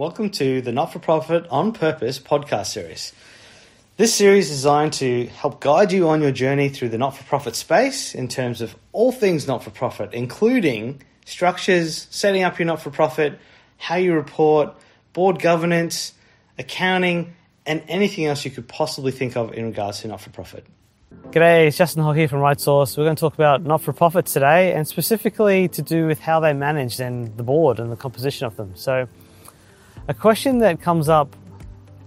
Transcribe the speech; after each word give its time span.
Welcome 0.00 0.30
to 0.30 0.62
the 0.62 0.72
Not 0.72 0.94
for 0.94 0.98
Profit 0.98 1.46
on 1.50 1.72
Purpose 1.72 2.18
podcast 2.18 2.68
series. 2.68 3.12
This 3.98 4.14
series 4.14 4.50
is 4.50 4.56
designed 4.56 4.94
to 4.94 5.26
help 5.26 5.60
guide 5.60 5.92
you 5.92 6.08
on 6.08 6.22
your 6.22 6.30
journey 6.30 6.70
through 6.70 6.88
the 6.88 6.96
not 6.96 7.14
for 7.14 7.22
profit 7.24 7.54
space 7.54 8.14
in 8.14 8.26
terms 8.26 8.62
of 8.62 8.74
all 8.92 9.12
things 9.12 9.46
not 9.46 9.62
for 9.62 9.68
profit, 9.68 10.14
including 10.14 11.02
structures, 11.26 12.06
setting 12.10 12.44
up 12.44 12.58
your 12.58 12.64
not 12.64 12.80
for 12.80 12.88
profit, 12.88 13.38
how 13.76 13.96
you 13.96 14.14
report, 14.14 14.74
board 15.12 15.38
governance, 15.38 16.14
accounting, 16.58 17.34
and 17.66 17.82
anything 17.86 18.24
else 18.24 18.42
you 18.42 18.50
could 18.50 18.68
possibly 18.68 19.12
think 19.12 19.36
of 19.36 19.52
in 19.52 19.66
regards 19.66 20.00
to 20.00 20.08
not 20.08 20.22
for 20.22 20.30
profit. 20.30 20.64
G'day, 21.26 21.66
it's 21.66 21.76
Justin 21.76 22.02
Hall 22.04 22.14
here 22.14 22.26
from 22.26 22.38
Right 22.38 22.58
Source. 22.58 22.96
We're 22.96 23.04
going 23.04 23.16
to 23.16 23.20
talk 23.20 23.34
about 23.34 23.64
not 23.64 23.82
for 23.82 23.92
profits 23.92 24.32
today 24.32 24.72
and 24.72 24.88
specifically 24.88 25.68
to 25.68 25.82
do 25.82 26.06
with 26.06 26.20
how 26.20 26.40
they 26.40 26.54
manage 26.54 26.98
and 27.00 27.36
the 27.36 27.42
board 27.42 27.78
and 27.78 27.92
the 27.92 27.96
composition 27.96 28.46
of 28.46 28.56
them. 28.56 28.72
So, 28.76 29.06
a 30.08 30.14
question 30.14 30.58
that 30.58 30.80
comes 30.80 31.08
up 31.08 31.34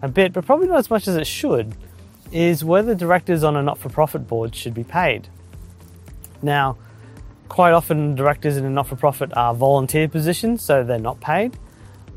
a 0.01 0.07
bit, 0.07 0.33
but 0.33 0.45
probably 0.45 0.67
not 0.67 0.79
as 0.79 0.89
much 0.89 1.07
as 1.07 1.15
it 1.15 1.27
should, 1.27 1.75
is 2.31 2.63
whether 2.63 2.95
directors 2.95 3.43
on 3.43 3.55
a 3.55 3.63
not 3.63 3.77
for 3.77 3.89
profit 3.89 4.27
board 4.27 4.55
should 4.55 4.73
be 4.73 4.83
paid. 4.83 5.27
Now, 6.41 6.77
quite 7.47 7.71
often 7.71 8.15
directors 8.15 8.57
in 8.57 8.65
a 8.65 8.69
not 8.69 8.87
for 8.87 8.95
profit 8.95 9.31
are 9.37 9.53
volunteer 9.53 10.07
positions, 10.07 10.61
so 10.61 10.83
they're 10.83 10.99
not 10.99 11.21
paid, 11.21 11.57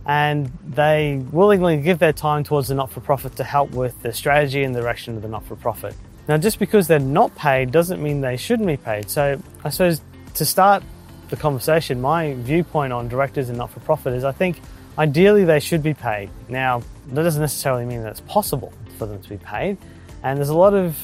and 0.06 0.50
they 0.66 1.22
willingly 1.30 1.80
give 1.80 1.98
their 1.98 2.12
time 2.12 2.42
towards 2.42 2.68
the 2.68 2.74
not 2.74 2.90
for 2.90 3.00
profit 3.00 3.36
to 3.36 3.44
help 3.44 3.70
with 3.70 4.02
the 4.02 4.12
strategy 4.12 4.62
and 4.62 4.74
the 4.74 4.80
direction 4.80 5.16
of 5.16 5.22
the 5.22 5.28
not 5.28 5.44
for 5.44 5.56
profit. 5.56 5.94
Now, 6.28 6.38
just 6.38 6.58
because 6.58 6.88
they're 6.88 6.98
not 6.98 7.34
paid 7.36 7.70
doesn't 7.70 8.02
mean 8.02 8.20
they 8.20 8.36
shouldn't 8.36 8.66
be 8.66 8.76
paid. 8.76 9.10
So, 9.10 9.40
I 9.64 9.68
suppose 9.68 10.00
to 10.34 10.44
start 10.44 10.82
the 11.28 11.36
conversation, 11.36 12.00
my 12.00 12.34
viewpoint 12.34 12.92
on 12.92 13.08
directors 13.08 13.48
in 13.48 13.56
not 13.56 13.70
for 13.70 13.80
profit 13.80 14.14
is 14.14 14.24
I 14.24 14.32
think 14.32 14.60
Ideally, 14.98 15.44
they 15.44 15.60
should 15.60 15.82
be 15.82 15.94
paid. 15.94 16.30
Now, 16.48 16.82
that 17.08 17.22
doesn't 17.22 17.40
necessarily 17.40 17.84
mean 17.84 18.02
that 18.02 18.10
it's 18.10 18.20
possible 18.20 18.72
for 18.98 19.06
them 19.06 19.20
to 19.22 19.28
be 19.28 19.36
paid, 19.36 19.76
and 20.22 20.38
there's 20.38 20.48
a 20.48 20.56
lot 20.56 20.74
of 20.74 20.96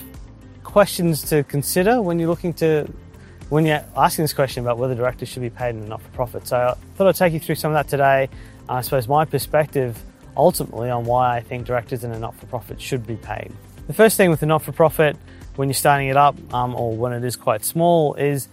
questions 0.65 1.23
to 1.23 1.45
consider 1.45 2.01
when 2.01 2.19
you're 2.19 2.29
looking 2.29 2.55
to 2.55 2.91
when 3.51 3.67
you're 3.67 3.85
asking 3.95 4.25
this 4.25 4.33
question 4.33 4.63
about 4.63 4.79
whether 4.79 4.95
directors 4.95 5.29
should 5.29 5.43
be 5.43 5.51
paid 5.51 5.75
in 5.75 5.83
a 5.83 5.87
not-for-profit. 5.87 6.47
So 6.47 6.57
I 6.57 6.75
thought 6.97 7.07
I'd 7.07 7.17
take 7.17 7.35
you 7.35 7.41
through 7.41 7.57
some 7.57 7.71
of 7.71 7.75
that 7.75 7.87
today. 7.87 8.31
I 8.67 8.81
suppose 8.81 9.07
my 9.07 9.27
perspective 9.27 10.03
ultimately 10.39 10.89
on 10.89 11.05
why 11.05 11.37
I 11.37 11.41
think 11.41 11.67
directors 11.67 12.03
in 12.03 12.13
a 12.13 12.19
not-for-profit 12.19 12.81
should 12.81 13.07
be 13.07 13.17
paid. 13.17 13.53
The 13.89 13.93
first 13.93 14.17
thing 14.17 14.31
with 14.31 14.43
a 14.43 14.47
not-for-profit 14.47 15.19
when 15.57 15.69
you're 15.69 15.75
starting 15.75 16.09
it 16.09 16.17
up 16.17 16.35
um, 16.55 16.75
or 16.75 16.97
when 16.97 17.13
it 17.13 17.25
is 17.25 17.37
quite 17.37 17.63
small 17.63 18.15
is 18.15 18.49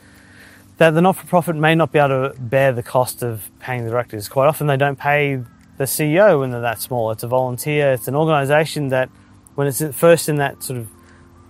that 0.80 0.92
the 0.92 1.02
not-for-profit 1.02 1.58
may 1.58 1.76
not 1.76 1.92
be 1.92 2.00
able 2.00 2.32
to 2.32 2.40
bear 2.40 2.72
the 2.72 2.82
cost 2.82 3.22
of 3.22 3.50
paying 3.60 3.84
the 3.84 3.92
directors. 3.92 4.30
Quite 4.30 4.48
often 4.48 4.68
they 4.68 4.78
don't 4.78 4.98
pay 4.98 5.36
the 5.78 5.84
CEO 5.84 6.40
when 6.40 6.52
they're 6.52 6.62
that 6.62 6.80
small. 6.80 7.12
It's 7.12 7.22
a 7.22 7.28
volunteer. 7.28 7.92
It's 7.92 8.08
an 8.08 8.16
organisation 8.16 8.88
that 8.88 9.10
when 9.56 9.68
it's 9.68 9.84
first 9.92 10.30
in 10.30 10.38
that 10.38 10.64
sort 10.64 10.80
of 10.80 10.88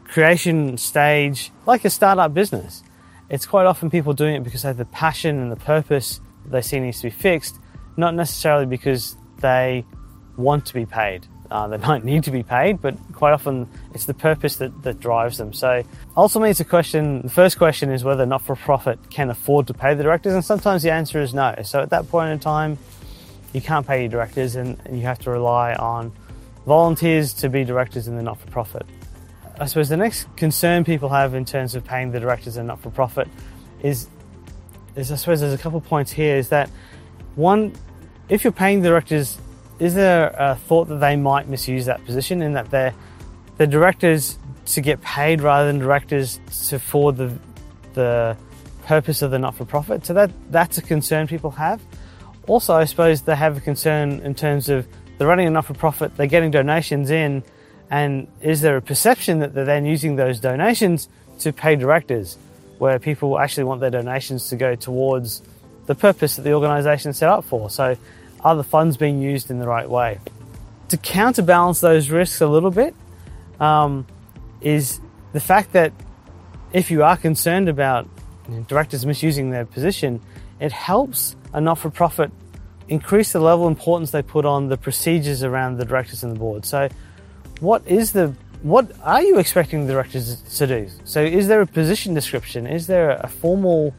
creation 0.04 0.78
stage, 0.78 1.52
like 1.68 1.86
a 1.86 1.92
startup 1.92 2.34
business, 2.34 2.84
it's 3.30 3.46
quite 3.46 3.68
often 3.68 3.92
people 3.92 4.14
doing 4.14 4.36
it 4.36 4.44
because 4.44 4.64
they 4.64 4.70
have 4.70 4.78
the 4.78 4.86
passion 4.86 5.40
and 5.40 5.52
the 5.52 5.56
purpose 5.56 6.20
that 6.44 6.52
they 6.52 6.62
see 6.62 6.80
needs 6.80 6.98
to 7.02 7.04
be 7.04 7.12
fixed, 7.12 7.60
not 7.98 8.16
necessarily 8.16 8.66
because 8.66 9.16
they 9.42 9.86
want 10.38 10.66
to 10.66 10.74
be 10.74 10.88
paid. 10.88 11.28
Uh, 11.52 11.67
they 11.67 11.78
might 11.88 12.03
need 12.03 12.23
to 12.23 12.31
be 12.31 12.44
paid, 12.44 12.81
but 12.81 12.95
quite 13.14 13.33
often 13.33 13.67
it's 13.94 14.05
the 14.05 14.14
purpose 14.14 14.58
that, 14.58 14.83
that 14.83 15.00
drives 15.00 15.38
them. 15.38 15.53
So 15.53 15.83
ultimately, 16.16 16.52
it's 16.52 16.59
a 16.59 16.66
question. 16.66 17.22
The 17.22 17.30
first 17.30 17.58
question 17.58 17.92
is 17.92 18.03
whether 18.03 18.25
not 18.25 18.42
for 18.42 18.55
profit 18.55 19.09
can 19.09 19.30
afford 19.30 19.67
to 19.67 19.73
pay 19.73 19.94
the 19.94 20.03
directors, 20.03 20.33
and 20.33 20.44
sometimes 20.44 20.83
the 20.83 20.92
answer 20.92 21.22
is 21.22 21.33
no. 21.33 21.55
So 21.64 21.81
at 21.81 21.89
that 21.89 22.09
point 22.09 22.31
in 22.31 22.39
time, 22.39 22.77
you 23.53 23.61
can't 23.61 23.86
pay 23.86 24.02
your 24.02 24.09
directors, 24.09 24.55
and, 24.55 24.80
and 24.86 24.97
you 24.97 25.03
have 25.03 25.20
to 25.20 25.31
rely 25.31 25.73
on 25.73 26.11
volunteers 26.66 27.33
to 27.33 27.50
be 27.50 27.64
directors 27.64 28.08
in 28.08 28.16
the 28.16 28.23
not 28.23 28.39
for 28.39 28.47
profit. 28.52 28.86
I 29.59 29.66
suppose 29.66 29.89
the 29.89 29.97
next 29.97 30.33
concern 30.38 30.86
people 30.86 31.09
have 31.09 31.33
in 31.33 31.44
terms 31.44 31.75
of 31.75 31.83
paying 31.83 32.11
the 32.11 32.20
directors 32.20 32.55
in 32.55 32.67
not 32.67 32.80
for 32.80 32.89
profit 32.89 33.27
is, 33.82 34.08
is 34.95 35.11
I 35.11 35.15
suppose 35.15 35.42
there's 35.42 35.54
a 35.54 35.58
couple 35.58 35.80
of 35.80 35.86
points 35.86 36.11
here. 36.11 36.38
Is 36.38 36.49
that 36.49 36.70
one, 37.36 37.73
if 38.30 38.43
you're 38.43 38.54
paying 38.54 38.82
the 38.82 38.89
directors 38.89 39.38
is 39.80 39.95
there 39.95 40.36
a 40.38 40.56
thought 40.56 40.90
that 40.90 41.00
they 41.00 41.16
might 41.16 41.48
misuse 41.48 41.86
that 41.86 42.04
position 42.06 42.42
in 42.42 42.54
that 42.54 42.70
they're, 42.70 42.94
the 43.58 43.67
directors 43.67 44.38
to 44.66 44.82
get 44.82 45.02
paid 45.02 45.42
rather 45.42 45.67
than 45.67 45.80
directors 45.80 46.40
to 46.67 46.80
for 46.80 47.12
the, 47.12 47.38
the 47.94 48.38
purpose 48.86 49.22
of 49.22 49.32
the 49.32 49.39
not-for-profit? 49.39 50.06
So 50.06 50.14
that, 50.14 50.32
that's 50.52 50.78
a 50.78 50.82
concern 50.82 51.28
people 51.28 51.52
have. 51.52 51.82
Also, 52.48 52.73
I 52.73 52.86
suppose 52.86 53.22
they 53.22 53.36
have 53.36 53.58
a 53.58 53.62
concern 53.62 54.20
in 54.20 54.36
terms 54.36 54.70
of 54.70 54.88
they're 55.18 55.28
running 55.28 55.48
a 55.48 55.52
not-for-profit, 55.52 56.18
they're 56.18 56.28
getting 56.28 56.52
donations 56.52 57.10
in, 57.10 57.44
and 57.89 58.28
is 58.42 58.62
there 58.62 58.78
a 58.78 58.82
perception 58.82 59.39
that 59.39 59.54
they're 59.54 59.66
then 59.66 59.86
using 59.86 60.16
those 60.16 60.39
donations 60.39 61.10
to 61.39 61.54
pay 61.54 61.76
directors, 61.76 62.38
where 62.78 63.00
people 63.00 63.39
actually 63.39 63.66
want 63.66 63.82
their 63.82 63.89
donations 63.89 64.50
to 64.50 64.56
go 64.56 64.76
towards 64.76 65.42
the 65.88 65.95
purpose 65.95 66.36
that 66.36 66.44
the 66.44 66.54
organisation 66.54 67.14
set 67.14 67.30
up 67.30 67.44
for? 67.44 67.70
So 67.70 67.98
are 68.42 68.55
the 68.55 68.64
funds 68.64 68.98
being 68.98 69.22
used 69.22 69.52
in 69.52 69.60
the 69.60 69.67
right 69.67 69.89
way? 69.89 70.20
To 70.89 70.98
counterbalance 70.98 71.82
those 71.82 72.10
risks 72.10 72.42
a 72.42 72.48
little 72.48 72.72
bit 72.72 72.95
um, 73.60 74.08
is 74.61 75.00
the 75.33 75.39
fact 75.39 75.73
that 75.73 75.94
if 76.73 76.92
you 76.92 77.04
are 77.04 77.17
concerned 77.17 77.70
about 77.70 78.08
directors 78.67 79.05
misusing 79.05 79.52
their 79.52 79.66
position, 79.66 80.22
it 80.60 80.72
helps 80.72 81.36
a 81.54 81.61
not 81.61 81.77
for 81.77 81.89
profit 81.89 82.32
increase 82.88 83.32
the 83.33 83.39
level 83.39 83.67
of 83.67 83.72
importance 83.72 84.11
they 84.11 84.22
put 84.22 84.45
on 84.45 84.67
the 84.67 84.77
procedures 84.77 85.44
around 85.44 85.77
the 85.77 85.86
directors 85.86 86.23
and 86.23 86.36
the 86.36 86.39
board. 86.39 86.66
So, 86.66 86.89
what 87.60 87.86
is 87.88 88.11
the 88.11 88.33
what 88.61 88.92
are 89.04 89.21
you 89.21 89.39
expecting 89.39 89.86
the 89.86 89.94
directors 89.94 90.42
to 90.58 90.67
do? 90.67 90.89
So, 91.06 91.21
is 91.21 91.48
there 91.48 91.61
a 91.61 91.67
position 91.67 92.14
description? 92.14 92.67
Is 92.67 92.88
there 92.88 93.11
a 93.11 93.27
formal 93.27 93.94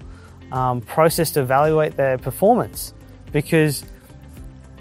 um, 0.53 0.81
process 0.83 1.31
to 1.33 1.41
evaluate 1.41 1.97
their 1.97 2.19
performance? 2.19 2.93
Because 3.33 3.85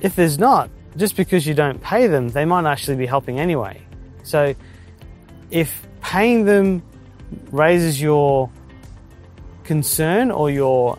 if 0.02 0.16
there's 0.16 0.38
not, 0.40 0.70
just 0.98 1.16
because 1.16 1.46
you 1.46 1.54
don't 1.54 1.82
pay 1.82 2.08
them, 2.08 2.30
they 2.30 2.46
might 2.46 2.66
actually 2.66 2.98
be 2.98 3.06
helping 3.06 3.40
anyway. 3.40 3.82
So 4.24 4.56
if 5.52 5.86
paying 6.02 6.46
them 6.46 6.84
raises 7.52 8.02
your 8.02 8.50
concern 9.64 10.32
or 10.32 10.50
your, 10.50 10.98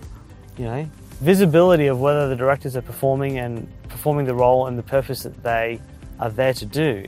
you 0.56 0.64
know, 0.64 0.88
visibility 1.20 1.86
of 1.86 2.00
whether 2.00 2.28
the 2.28 2.36
directors 2.36 2.76
are 2.76 2.82
performing 2.82 3.38
and 3.38 3.68
performing 3.88 4.26
the 4.26 4.34
role 4.34 4.66
and 4.66 4.78
the 4.78 4.82
purpose 4.82 5.22
that 5.22 5.42
they 5.42 5.80
are 6.18 6.30
there 6.30 6.54
to 6.54 6.66
do, 6.66 7.04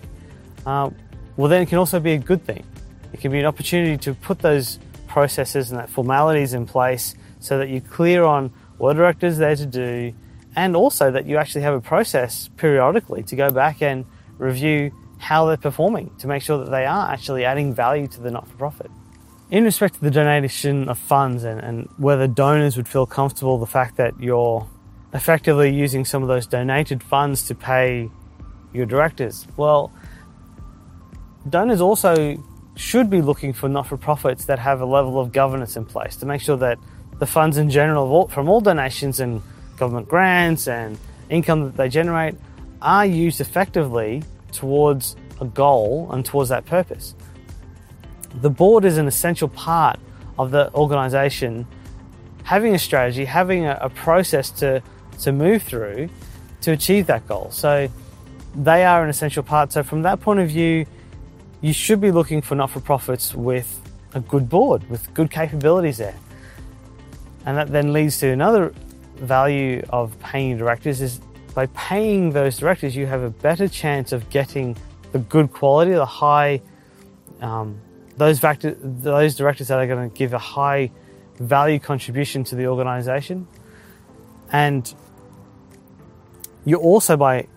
uh, 0.66 0.90
well, 1.36 1.48
then 1.48 1.62
it 1.62 1.68
can 1.68 1.78
also 1.78 1.98
be 2.00 2.12
a 2.12 2.18
good 2.18 2.44
thing. 2.44 2.64
It 3.12 3.20
can 3.20 3.30
be 3.30 3.38
an 3.38 3.46
opportunity 3.46 3.96
to 3.98 4.14
put 4.14 4.38
those 4.40 4.78
processes 5.06 5.70
and 5.70 5.78
that 5.78 5.88
formalities 5.88 6.54
in 6.54 6.66
place 6.66 7.14
so 7.40 7.58
that 7.58 7.68
you're 7.68 7.80
clear 7.80 8.24
on 8.24 8.52
what 8.78 8.90
a 8.90 8.94
director 8.94 9.26
is 9.26 9.38
there 9.38 9.56
to 9.56 9.66
do, 9.66 10.12
and 10.56 10.76
also 10.76 11.10
that 11.10 11.26
you 11.26 11.36
actually 11.36 11.62
have 11.62 11.74
a 11.74 11.80
process 11.80 12.48
periodically 12.56 13.22
to 13.24 13.36
go 13.36 13.50
back 13.50 13.82
and 13.82 14.04
review 14.38 14.92
how 15.18 15.46
they're 15.46 15.56
performing 15.56 16.10
to 16.18 16.26
make 16.26 16.42
sure 16.42 16.58
that 16.58 16.70
they 16.70 16.84
are 16.84 17.10
actually 17.10 17.44
adding 17.44 17.72
value 17.72 18.06
to 18.08 18.20
the 18.20 18.30
not 18.30 18.46
for 18.48 18.56
profit. 18.56 18.90
In 19.50 19.64
respect 19.64 19.94
to 19.94 20.00
the 20.00 20.10
donation 20.10 20.88
of 20.88 20.98
funds 20.98 21.44
and, 21.44 21.60
and 21.60 21.88
whether 21.96 22.26
donors 22.26 22.76
would 22.76 22.88
feel 22.88 23.06
comfortable 23.06 23.58
the 23.58 23.66
fact 23.66 23.96
that 23.96 24.18
you're 24.18 24.66
effectively 25.14 25.72
using 25.72 26.04
some 26.04 26.22
of 26.22 26.28
those 26.28 26.46
donated 26.46 27.02
funds 27.02 27.46
to 27.46 27.54
pay 27.54 28.10
your 28.72 28.86
directors, 28.86 29.46
well, 29.56 29.92
donors 31.48 31.80
also 31.80 32.42
should 32.74 33.10
be 33.10 33.20
looking 33.20 33.52
for 33.52 33.68
not 33.68 33.86
for 33.86 33.96
profits 33.96 34.46
that 34.46 34.58
have 34.58 34.80
a 34.80 34.86
level 34.86 35.20
of 35.20 35.32
governance 35.32 35.76
in 35.76 35.84
place 35.84 36.16
to 36.16 36.26
make 36.26 36.40
sure 36.40 36.56
that 36.56 36.78
the 37.18 37.26
funds 37.26 37.58
in 37.58 37.68
general 37.70 38.26
from 38.28 38.48
all 38.48 38.60
donations 38.60 39.20
and 39.20 39.42
government 39.82 40.08
grants 40.08 40.68
and 40.68 40.96
income 41.28 41.64
that 41.64 41.76
they 41.76 41.88
generate 41.88 42.36
are 42.80 43.04
used 43.04 43.40
effectively 43.40 44.22
towards 44.52 45.16
a 45.40 45.44
goal 45.44 46.08
and 46.12 46.24
towards 46.24 46.50
that 46.50 46.64
purpose. 46.66 47.16
The 48.46 48.48
board 48.48 48.84
is 48.84 48.96
an 48.96 49.08
essential 49.08 49.48
part 49.48 49.98
of 50.38 50.52
the 50.52 50.72
organisation 50.72 51.66
having 52.44 52.76
a 52.76 52.78
strategy, 52.78 53.24
having 53.24 53.64
a, 53.66 53.76
a, 53.80 53.90
process 53.90 54.50
to, 54.50 54.80
to 55.20 55.32
move 55.32 55.62
through 55.64 56.08
to 56.60 56.70
achieve 56.70 57.08
that 57.08 57.26
goal. 57.26 57.48
So 57.50 57.88
they 58.54 58.84
are 58.84 59.02
an 59.02 59.10
essential 59.10 59.42
part. 59.42 59.72
So 59.72 59.82
from 59.82 60.02
that 60.02 60.20
point 60.20 60.38
of 60.38 60.48
view, 60.48 60.86
you 61.60 61.72
should 61.72 62.00
be 62.00 62.12
looking 62.12 62.40
for 62.40 62.54
not-for-profits 62.54 63.34
with 63.34 63.68
a 64.14 64.20
good 64.20 64.48
board, 64.48 64.88
with 64.88 65.12
good 65.12 65.30
capabilities 65.30 65.98
there. 65.98 66.18
And 67.46 67.56
that 67.56 67.68
then 67.72 67.92
leads 67.92 68.18
to 68.20 68.28
another 68.28 68.72
value 69.22 69.82
of 69.90 70.18
paying 70.20 70.58
directors 70.58 71.00
is 71.00 71.20
by 71.54 71.66
paying 71.66 72.30
those 72.30 72.56
directors, 72.56 72.96
you 72.96 73.06
have 73.06 73.22
a 73.22 73.30
better 73.30 73.68
chance 73.68 74.12
of 74.12 74.28
getting 74.30 74.76
the 75.12 75.18
good 75.18 75.52
quality, 75.52 75.92
the 75.92 76.06
high, 76.06 76.62
um, 77.40 77.78
those, 78.16 78.38
factor, 78.38 78.74
those 78.80 79.36
directors 79.36 79.68
that 79.68 79.78
are 79.78 79.86
going 79.86 80.08
to 80.10 80.16
give 80.16 80.32
a 80.32 80.38
high 80.38 80.90
value 81.38 81.78
contribution 81.78 82.44
to 82.44 82.54
the 82.54 82.66
organization. 82.66 83.46
And 84.50 84.92
you 86.64 86.76
also, 86.76 87.16
by 87.16 87.48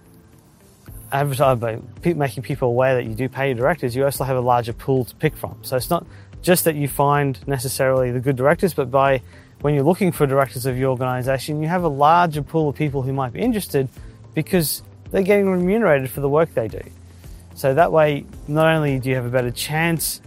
advertising, 1.11 1.59
by 1.59 2.13
making 2.13 2.43
people 2.43 2.69
aware 2.69 2.95
that 2.95 3.05
you 3.05 3.13
do 3.13 3.29
pay 3.29 3.47
your 3.47 3.55
directors, 3.55 3.95
you 3.95 4.03
also 4.03 4.23
have 4.23 4.37
a 4.37 4.41
larger 4.41 4.73
pool 4.73 5.05
to 5.05 5.15
pick 5.15 5.35
from. 5.35 5.57
So 5.61 5.77
it's 5.77 5.89
not 5.89 6.05
just 6.41 6.65
that 6.65 6.75
you 6.75 6.87
find 6.87 7.39
necessarily 7.47 8.11
the 8.11 8.19
good 8.19 8.35
directors, 8.35 8.73
but 8.73 8.91
by 8.91 9.21
when 9.65 9.73
you're 9.73 9.83
looking 9.83 10.11
for 10.11 10.27
directors 10.27 10.67
of 10.67 10.77
your 10.77 10.91
organization, 10.91 11.59
you 11.59 11.67
have 11.67 11.81
a 11.81 11.87
larger 11.87 12.43
pool 12.43 12.69
of 12.69 12.75
people 12.75 13.01
who 13.01 13.11
might 13.11 13.33
be 13.33 13.39
interested 13.39 13.89
because 14.35 14.83
they're 15.09 15.23
getting 15.23 15.49
remunerated 15.49 16.07
for 16.07 16.21
the 16.21 16.29
work 16.29 16.53
they 16.53 16.67
do. 16.67 16.83
So 17.55 17.73
that 17.73 17.91
way, 17.91 18.27
not 18.47 18.67
only 18.67 18.99
do 18.99 19.09
you 19.09 19.15
have 19.15 19.25
a 19.25 19.29
better 19.31 19.49
chance 19.49 20.21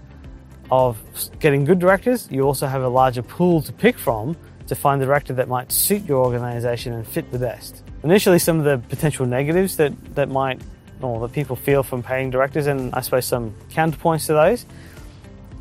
of 0.72 0.98
getting 1.38 1.64
good 1.64 1.78
directors, 1.78 2.26
you 2.32 2.42
also 2.42 2.66
have 2.66 2.82
a 2.82 2.88
larger 2.88 3.22
pool 3.22 3.62
to 3.62 3.72
pick 3.72 3.96
from 3.96 4.36
to 4.66 4.74
find 4.74 5.00
the 5.00 5.06
director 5.06 5.32
that 5.34 5.46
might 5.46 5.70
suit 5.70 6.04
your 6.04 6.24
organization 6.24 6.92
and 6.92 7.06
fit 7.06 7.30
the 7.30 7.38
best. 7.38 7.84
Initially, 8.02 8.40
some 8.40 8.58
of 8.58 8.64
the 8.64 8.78
potential 8.88 9.24
negatives 9.24 9.76
that, 9.76 9.92
that 10.16 10.28
might 10.28 10.60
or 11.00 11.20
that 11.20 11.32
people 11.32 11.54
feel 11.54 11.84
from 11.84 12.02
paying 12.02 12.30
directors, 12.30 12.66
and 12.66 12.92
I 12.92 13.02
suppose 13.02 13.24
some 13.24 13.54
counterpoints 13.70 14.26
to 14.26 14.32
those. 14.32 14.66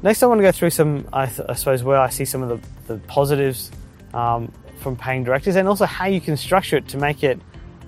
Next, 0.03 0.21
I 0.21 0.27
want 0.27 0.39
to 0.39 0.43
go 0.43 0.51
through 0.51 0.69
some, 0.69 1.07
I, 1.11 1.23
I 1.23 1.53
suppose, 1.53 1.83
where 1.83 1.97
I 1.97 2.09
see 2.09 2.25
some 2.25 2.43
of 2.43 2.49
the, 2.49 2.93
the 2.93 2.99
positives 3.07 3.71
um, 4.13 4.51
from 4.79 4.95
paying 4.95 5.23
directors 5.23 5.55
and 5.55 5.67
also 5.67 5.85
how 5.85 6.05
you 6.05 6.21
can 6.21 6.37
structure 6.37 6.77
it 6.77 6.87
to 6.89 6.97
make 6.97 7.23
it 7.23 7.39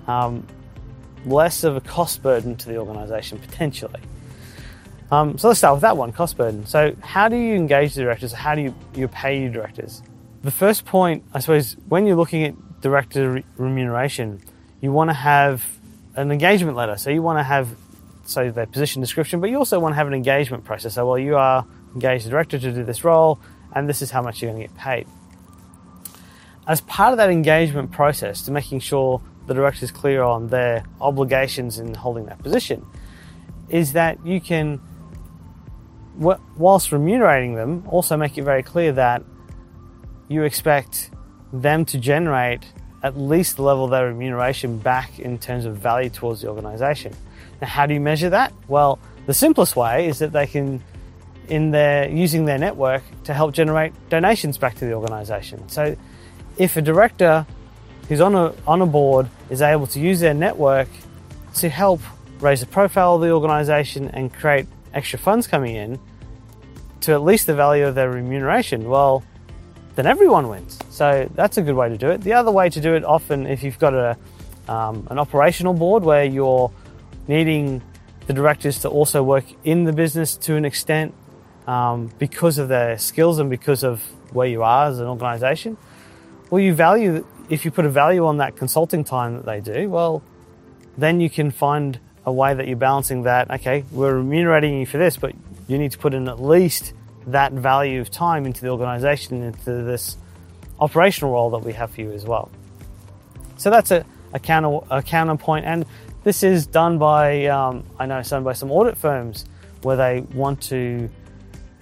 um, 0.08 0.44
less 1.24 1.62
of 1.62 1.76
a 1.76 1.80
cost 1.80 2.22
burden 2.22 2.56
to 2.56 2.68
the 2.68 2.78
organisation 2.78 3.38
potentially. 3.38 4.00
Um, 5.12 5.38
so 5.38 5.48
let's 5.48 5.58
start 5.58 5.74
with 5.74 5.82
that 5.82 5.96
one 5.96 6.12
cost 6.12 6.36
burden. 6.36 6.66
So, 6.66 6.94
how 7.00 7.28
do 7.28 7.36
you 7.36 7.54
engage 7.54 7.94
the 7.94 8.02
directors? 8.02 8.32
How 8.32 8.54
do 8.54 8.62
you, 8.62 8.74
you 8.94 9.08
pay 9.08 9.40
your 9.40 9.50
directors? 9.50 10.02
The 10.42 10.52
first 10.52 10.84
point, 10.84 11.24
I 11.34 11.40
suppose, 11.40 11.76
when 11.88 12.06
you're 12.06 12.16
looking 12.16 12.44
at 12.44 12.80
director 12.80 13.32
re- 13.32 13.44
remuneration, 13.56 14.40
you 14.80 14.92
want 14.92 15.10
to 15.10 15.14
have 15.14 15.64
an 16.14 16.30
engagement 16.30 16.76
letter. 16.76 16.96
So, 16.96 17.10
you 17.10 17.22
want 17.22 17.40
to 17.40 17.42
have, 17.42 17.74
say, 18.24 18.50
their 18.50 18.66
position 18.66 19.00
description, 19.00 19.40
but 19.40 19.50
you 19.50 19.58
also 19.58 19.80
want 19.80 19.92
to 19.92 19.96
have 19.96 20.06
an 20.06 20.14
engagement 20.14 20.64
process. 20.64 20.94
So, 20.94 21.04
well, 21.06 21.18
you 21.18 21.36
are 21.36 21.66
engaged 21.94 22.26
the 22.26 22.30
director 22.30 22.58
to 22.58 22.72
do 22.72 22.84
this 22.84 23.04
role, 23.04 23.40
and 23.74 23.88
this 23.88 24.02
is 24.02 24.10
how 24.10 24.22
much 24.22 24.42
you're 24.42 24.50
going 24.50 24.62
to 24.62 24.68
get 24.68 24.76
paid. 24.76 25.06
As 26.66 26.80
part 26.82 27.12
of 27.12 27.16
that 27.18 27.30
engagement 27.30 27.90
process, 27.90 28.42
to 28.42 28.50
making 28.50 28.80
sure 28.80 29.20
the 29.46 29.54
director 29.54 29.84
is 29.84 29.90
clear 29.90 30.22
on 30.22 30.48
their 30.48 30.84
obligations 31.00 31.78
in 31.78 31.94
holding 31.94 32.26
that 32.26 32.42
position, 32.42 32.84
is 33.68 33.92
that 33.92 34.24
you 34.24 34.40
can 34.40 34.80
whilst 36.20 36.92
remunerating 36.92 37.54
them, 37.54 37.82
also 37.88 38.16
make 38.16 38.36
it 38.36 38.42
very 38.42 38.62
clear 38.62 38.92
that 38.92 39.22
you 40.28 40.42
expect 40.42 41.10
them 41.52 41.84
to 41.84 41.98
generate 41.98 42.64
at 43.02 43.18
least 43.18 43.56
the 43.56 43.62
level 43.62 43.84
of 43.84 43.90
their 43.90 44.06
remuneration 44.06 44.78
back 44.78 45.18
in 45.18 45.38
terms 45.38 45.64
of 45.64 45.76
value 45.76 46.10
towards 46.10 46.42
the 46.42 46.48
organization. 46.48 47.14
Now, 47.60 47.68
how 47.68 47.86
do 47.86 47.94
you 47.94 48.00
measure 48.00 48.30
that? 48.30 48.52
Well, 48.68 48.98
the 49.26 49.32
simplest 49.32 49.76
way 49.76 50.06
is 50.06 50.18
that 50.18 50.32
they 50.32 50.46
can, 50.46 50.82
in 51.50 51.70
their 51.72 52.08
using 52.08 52.44
their 52.44 52.58
network 52.58 53.02
to 53.24 53.34
help 53.34 53.52
generate 53.52 53.92
donations 54.08 54.56
back 54.56 54.76
to 54.76 54.84
the 54.84 54.92
organization. 54.94 55.68
So, 55.68 55.96
if 56.56 56.76
a 56.76 56.82
director 56.82 57.46
who's 58.08 58.20
on 58.20 58.34
a 58.34 58.54
on 58.66 58.80
a 58.80 58.86
board 58.86 59.28
is 59.50 59.60
able 59.60 59.86
to 59.88 60.00
use 60.00 60.20
their 60.20 60.34
network 60.34 60.88
to 61.56 61.68
help 61.68 62.00
raise 62.40 62.60
the 62.60 62.66
profile 62.66 63.16
of 63.16 63.20
the 63.20 63.30
organization 63.30 64.08
and 64.08 64.32
create 64.32 64.66
extra 64.94 65.18
funds 65.18 65.46
coming 65.46 65.76
in, 65.76 65.98
to 67.02 67.12
at 67.12 67.22
least 67.22 67.46
the 67.46 67.54
value 67.54 67.86
of 67.86 67.94
their 67.94 68.10
remuneration, 68.10 68.88
well, 68.88 69.22
then 69.94 70.06
everyone 70.06 70.48
wins. 70.48 70.78
So 70.90 71.28
that's 71.34 71.58
a 71.58 71.62
good 71.62 71.74
way 71.74 71.88
to 71.88 71.98
do 71.98 72.10
it. 72.10 72.22
The 72.22 72.34
other 72.34 72.50
way 72.50 72.70
to 72.70 72.80
do 72.80 72.94
it, 72.94 73.04
often, 73.04 73.46
if 73.46 73.62
you've 73.62 73.78
got 73.78 73.94
a, 73.94 74.16
um, 74.68 75.06
an 75.10 75.18
operational 75.18 75.74
board 75.74 76.02
where 76.02 76.24
you're 76.24 76.70
needing 77.28 77.82
the 78.26 78.32
directors 78.32 78.80
to 78.80 78.88
also 78.88 79.22
work 79.22 79.44
in 79.64 79.84
the 79.84 79.92
business 79.92 80.36
to 80.36 80.56
an 80.56 80.64
extent 80.64 81.14
um, 81.66 82.10
because 82.18 82.58
of 82.58 82.68
their 82.68 82.98
skills 82.98 83.38
and 83.38 83.50
because 83.50 83.84
of 83.84 84.02
where 84.32 84.46
you 84.46 84.62
are 84.62 84.86
as 84.86 84.98
an 84.98 85.06
organization, 85.06 85.76
well, 86.50 86.60
you 86.60 86.74
value, 86.74 87.26
if 87.48 87.64
you 87.64 87.70
put 87.70 87.84
a 87.84 87.90
value 87.90 88.26
on 88.26 88.38
that 88.38 88.56
consulting 88.56 89.04
time 89.04 89.34
that 89.36 89.46
they 89.46 89.60
do, 89.60 89.88
well, 89.88 90.22
then 90.98 91.20
you 91.20 91.30
can 91.30 91.50
find 91.50 91.98
a 92.26 92.32
way 92.32 92.54
that 92.54 92.66
you're 92.66 92.76
balancing 92.76 93.22
that. 93.22 93.50
Okay, 93.50 93.84
we're 93.90 94.14
remunerating 94.14 94.78
you 94.78 94.86
for 94.86 94.98
this, 94.98 95.16
but 95.16 95.34
you 95.68 95.78
need 95.78 95.92
to 95.92 95.98
put 95.98 96.14
in 96.14 96.28
at 96.28 96.42
least 96.42 96.92
that 97.26 97.52
value 97.52 98.00
of 98.00 98.10
time 98.10 98.46
into 98.46 98.60
the 98.60 98.68
organization, 98.68 99.42
into 99.42 99.82
this 99.82 100.16
operational 100.80 101.32
role 101.32 101.50
that 101.50 101.58
we 101.58 101.72
have 101.72 101.90
for 101.92 102.00
you 102.00 102.12
as 102.12 102.24
well. 102.24 102.50
So 103.56 103.70
that's 103.70 103.90
a, 103.90 104.04
a, 104.32 104.38
counter, 104.38 104.80
a 104.90 105.02
counterpoint, 105.02 105.66
and 105.66 105.84
this 106.24 106.42
is 106.42 106.66
done 106.66 106.98
by, 106.98 107.46
um, 107.46 107.84
I 107.98 108.06
know, 108.06 108.22
done 108.22 108.44
by 108.44 108.54
some 108.54 108.70
audit 108.70 108.96
firms 108.96 109.44
where 109.82 109.96
they 109.96 110.20
want 110.34 110.62
to 110.62 111.08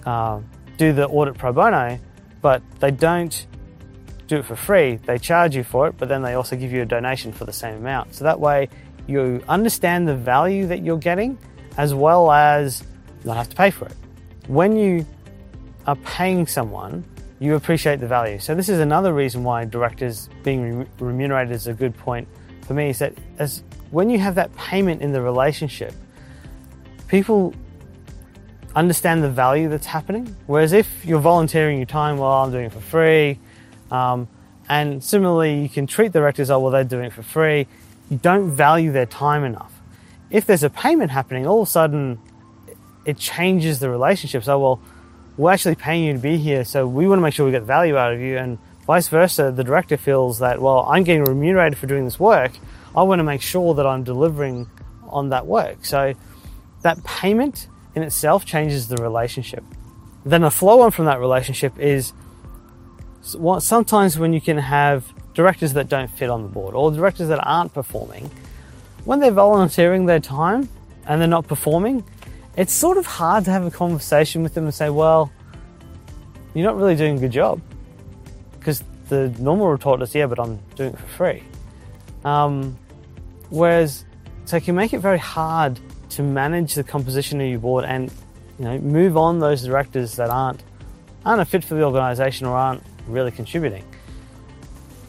uh, 0.07 0.41
do 0.77 0.93
the 0.93 1.07
audit 1.09 1.37
pro 1.37 1.53
bono, 1.53 1.99
but 2.41 2.63
they 2.81 2.91
don't 2.91 3.47
do 4.27 4.37
it 4.37 4.45
for 4.45 4.57
free. 4.57 4.97
They 4.97 5.19
charge 5.19 5.57
you 5.57 5.65
for 5.65 5.89
it, 5.89 5.97
but 5.99 6.09
then 6.09 6.23
they 6.23 6.35
also 6.35 6.57
give 6.57 6.73
you 6.73 6.83
a 6.83 6.87
donation 6.87 7.33
for 7.33 7.45
the 7.45 7.53
same 7.53 7.77
amount. 7.77 8.15
So 8.15 8.25
that 8.25 8.39
way 8.39 8.69
you 9.07 9.43
understand 9.49 10.07
the 10.07 10.15
value 10.15 10.67
that 10.67 10.83
you're 10.85 10.99
getting 10.99 11.39
as 11.77 11.95
well 11.95 12.31
as 12.31 12.85
not 13.25 13.37
have 13.37 13.49
to 13.49 13.57
pay 13.57 13.71
for 13.71 13.87
it. 13.87 13.97
When 14.47 14.77
you 14.77 15.07
are 15.87 15.97
paying 15.97 16.47
someone, 16.47 17.05
you 17.41 17.55
appreciate 17.55 18.01
the 18.01 18.07
value. 18.07 18.39
So 18.39 18.55
this 18.55 18.69
is 18.69 18.81
another 18.81 19.15
reason 19.15 19.45
why 19.45 19.65
directors 19.65 20.29
being 20.43 20.87
remunerated 20.99 21.55
is 21.55 21.67
a 21.67 21.75
good 21.75 21.97
point 21.97 22.29
for 22.63 22.75
me. 22.75 22.91
Is 22.91 22.99
that 22.99 23.15
as 23.39 23.63
when 23.91 24.11
you 24.11 24.19
have 24.19 24.35
that 24.35 24.55
payment 24.57 25.03
in 25.03 25.13
the 25.13 25.23
relationship, 25.23 25.95
people 27.07 27.55
understand 28.79 29.23
the 29.23 29.29
value 29.29 29.69
that's 29.69 29.87
happening. 29.87 30.37
Whereas 30.47 30.73
if 30.73 31.05
you're 31.05 31.21
volunteering 31.21 31.79
your 31.79 31.87
time, 31.87 32.19
well, 32.19 32.31
I'm 32.31 32.53
doing 32.53 32.67
it 32.67 32.73
for 32.73 32.81
free. 32.81 33.39
Um, 33.91 34.29
and 34.69 35.03
similarly, 35.03 35.61
you 35.63 35.69
can 35.69 35.87
treat 35.87 36.13
the 36.13 36.21
directors, 36.21 36.51
oh, 36.51 36.61
well, 36.61 36.71
they're 36.71 36.85
doing 36.85 37.07
it 37.07 37.13
for 37.13 37.23
free. 37.23 37.67
You 38.11 38.19
don't 38.19 38.51
value 38.51 38.93
their 38.93 39.07
time 39.07 39.45
enough. 39.45 39.73
If 40.31 40.47
there's 40.47 40.63
a 40.63 40.71
payment 40.71 41.11
happening, 41.11 41.47
all 41.47 41.63
of 41.63 41.69
a 41.69 41.71
sudden 41.71 42.19
it 43.05 43.19
changes 43.19 43.81
the 43.81 43.91
relationship. 43.91 44.45
So, 44.45 44.59
well, 44.59 44.81
we're 45.37 45.53
actually 45.53 45.75
paying 45.75 46.05
you 46.05 46.13
to 46.13 46.19
be 46.19 46.37
here, 46.37 46.65
so 46.65 46.87
we 46.87 47.09
want 47.09 47.19
to 47.19 47.23
make 47.23 47.35
sure 47.35 47.47
we 47.47 47.53
get 47.53 47.63
value 47.63 47.97
out 47.97 48.13
of 48.13 48.21
you. 48.21 48.37
And 48.37 48.59
vice 48.87 49.09
versa, 49.09 49.51
the 49.51 49.65
director 49.65 49.97
feels 49.97 50.39
that, 50.41 50.61
well, 50.61 50.87
I'm 50.89 51.05
getting 51.05 51.25
remunerated 51.25 51.79
for 51.79 51.87
doing 51.87 52.05
this 52.05 52.21
work. 52.21 52.53
I 52.95 53.03
want 53.03 53.21
to 53.21 53.25
make 53.25 53.43
sure 53.43 53.75
that 53.75 53.87
I'm 53.87 54.05
delivering 54.05 54.69
on 55.09 55.31
that 55.31 55.47
work. 55.47 55.85
So, 55.85 56.15
that 56.83 57.03
payment 57.05 57.69
in 57.99 58.05
itself 58.05 58.45
changes 58.45 58.89
the 58.89 58.97
relationship. 58.97 59.65
Then 60.25 60.45
a 60.45 60.51
flow 60.51 60.83
on 60.83 60.91
from 60.93 61.07
that 61.07 61.19
relationship 61.19 61.79
is 61.79 62.13
what 63.37 63.63
sometimes 63.63 64.19
when 64.19 64.33
you 64.33 64.41
can 64.41 64.59
have 64.59 65.13
directors 65.35 65.73
that 65.73 65.89
don't 65.89 66.11
fit 66.11 66.31
on 66.31 66.43
the 66.43 66.49
board 66.49 66.75
or 66.75 66.91
directors 66.93 67.29
that 67.29 67.41
aren't 67.45 67.75
performing, 67.75 68.31
when 69.05 69.21
they're 69.21 69.31
volunteering 69.31 70.07
their 70.07 70.21
time 70.21 70.69
and 71.07 71.21
they're 71.21 71.29
not 71.29 71.47
performing, 71.49 72.05
it's 72.57 72.73
sort 72.73 72.99
of 72.99 73.07
hard 73.07 73.45
to 73.45 73.51
have 73.51 73.65
a 73.65 73.71
conversation 73.71 74.43
with 74.43 74.55
them 74.55 74.65
and 74.65 74.75
say, 74.75 74.91
well, 74.91 75.33
you're 76.55 76.65
not 76.65 76.77
really 76.77 76.97
doing 76.97 77.17
a 77.17 77.21
good 77.21 77.33
job. 77.33 77.61
Because 78.59 78.83
the 79.09 79.29
normal 79.39 79.69
retort 79.69 80.03
is, 80.03 80.15
yeah, 80.15 80.27
but 80.27 80.39
I'm 80.39 80.59
doing 80.77 80.93
it 80.93 80.99
for 80.99 81.07
free. 81.07 81.43
Um, 82.25 82.79
whereas, 83.51 84.05
so 84.45 84.57
it 84.57 84.65
can 84.65 84.75
make 84.75 84.93
it 84.93 85.01
very 85.01 85.19
hard 85.19 85.81
to 86.11 86.23
manage 86.23 86.75
the 86.75 86.85
composition 86.85 87.41
of 87.41 87.49
your 87.49 87.59
board 87.59 87.85
and, 87.85 88.11
you 88.59 88.65
know, 88.65 88.79
move 88.79 89.17
on 89.17 89.41
those 89.41 89.63
directors 89.63 90.17
that 90.17 90.31
aren't, 90.31 90.63
aren't 91.25 91.41
a 91.41 91.45
fit 91.45 91.65
for 91.65 91.75
the 91.75 91.85
organisation 91.85 92.47
or 92.47 92.57
aren't 92.57 92.83
really 93.07 93.31
contributing. 93.31 93.85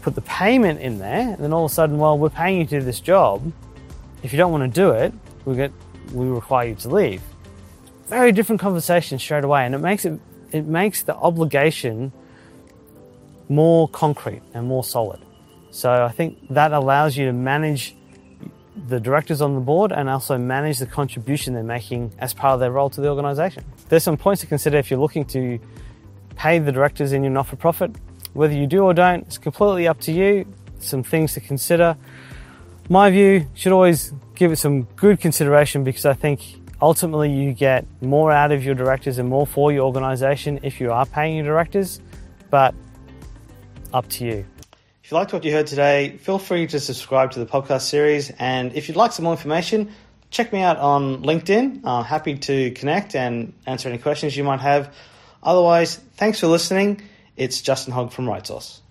Put 0.01 0.15
the 0.15 0.21
payment 0.21 0.79
in 0.79 0.97
there, 0.99 1.33
and 1.33 1.37
then 1.37 1.53
all 1.53 1.65
of 1.65 1.71
a 1.71 1.73
sudden, 1.73 1.97
well, 1.97 2.17
we're 2.17 2.29
paying 2.29 2.59
you 2.59 2.65
to 2.65 2.79
do 2.79 2.85
this 2.85 2.99
job. 2.99 3.51
If 4.23 4.31
you 4.33 4.37
don't 4.37 4.51
want 4.51 4.73
to 4.73 4.81
do 4.81 4.91
it, 4.91 5.13
we 5.45 5.55
get 5.55 5.71
we 6.13 6.25
require 6.25 6.69
you 6.69 6.75
to 6.75 6.89
leave 6.89 7.21
very 8.09 8.31
different 8.31 8.59
conversation 8.59 9.19
straight 9.19 9.43
away, 9.43 9.65
and 9.65 9.75
it 9.75 9.77
makes 9.77 10.03
it 10.03 10.19
it 10.51 10.65
makes 10.65 11.03
the 11.03 11.15
obligation 11.15 12.11
more 13.47 13.87
concrete 13.87 14.41
and 14.53 14.67
more 14.67 14.83
solid. 14.83 15.21
So 15.71 16.03
I 16.03 16.09
think 16.09 16.39
that 16.49 16.73
allows 16.73 17.15
you 17.15 17.27
to 17.27 17.33
manage 17.33 17.95
the 18.87 18.99
directors 18.99 19.41
on 19.41 19.55
the 19.55 19.61
board 19.61 19.91
and 19.91 20.09
also 20.09 20.37
manage 20.37 20.79
the 20.79 20.85
contribution 20.85 21.53
they're 21.53 21.63
making 21.63 22.11
as 22.19 22.33
part 22.33 22.53
of 22.53 22.59
their 22.59 22.71
role 22.71 22.89
to 22.91 23.01
the 23.01 23.09
organisation. 23.09 23.63
There's 23.89 24.03
some 24.03 24.17
points 24.17 24.41
to 24.41 24.47
consider 24.47 24.77
if 24.77 24.89
you're 24.89 24.99
looking 24.99 25.25
to 25.25 25.59
pay 26.35 26.59
the 26.59 26.71
directors 26.71 27.11
in 27.11 27.23
your 27.23 27.31
not-for-profit. 27.31 27.95
Whether 28.33 28.53
you 28.53 28.67
do 28.67 28.83
or 28.83 28.93
don't, 28.93 29.25
it's 29.25 29.37
completely 29.37 29.87
up 29.87 29.99
to 30.01 30.11
you. 30.11 30.45
Some 30.79 31.03
things 31.03 31.33
to 31.33 31.41
consider. 31.41 31.97
My 32.87 33.09
view 33.09 33.47
should 33.53 33.71
always 33.71 34.13
give 34.35 34.51
it 34.51 34.55
some 34.57 34.83
good 34.95 35.19
consideration 35.19 35.83
because 35.83 36.05
I 36.05 36.13
think 36.13 36.59
Ultimately, 36.81 37.31
you 37.31 37.53
get 37.53 37.85
more 38.01 38.31
out 38.31 38.51
of 38.51 38.63
your 38.63 38.73
directors 38.73 39.17
and 39.17 39.27
more 39.27 39.45
for 39.45 39.71
your 39.71 39.85
organization 39.85 40.59
if 40.63 40.79
you 40.79 40.91
are 40.91 41.05
paying 41.05 41.35
your 41.35 41.45
directors, 41.45 41.99
but 42.49 42.73
up 43.93 44.07
to 44.09 44.25
you. 44.25 44.45
If 45.09 45.13
you 45.13 45.17
liked 45.17 45.33
what 45.33 45.43
you 45.43 45.51
heard 45.51 45.65
today, 45.65 46.17
feel 46.17 46.37
free 46.37 46.67
to 46.67 46.79
subscribe 46.79 47.31
to 47.31 47.39
the 47.39 47.47
podcast 47.47 47.81
series. 47.81 48.29
And 48.37 48.75
if 48.75 48.87
you'd 48.87 48.95
like 48.95 49.11
some 49.11 49.23
more 49.23 49.33
information, 49.33 49.91
check 50.29 50.53
me 50.53 50.61
out 50.61 50.77
on 50.77 51.23
LinkedIn. 51.23 51.83
I'm 51.83 52.03
happy 52.03 52.37
to 52.37 52.69
connect 52.69 53.15
and 53.15 53.53
answer 53.65 53.89
any 53.89 53.97
questions 53.97 54.37
you 54.37 54.43
might 54.43 54.59
have. 54.59 54.93
Otherwise, 55.41 55.95
thanks 55.95 56.39
for 56.39 56.45
listening. 56.45 57.01
It's 57.35 57.59
Justin 57.59 57.91
Hogg 57.91 58.11
from 58.11 58.29
Right 58.29 58.45
Source. 58.45 58.83